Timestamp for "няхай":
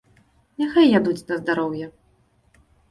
0.63-0.87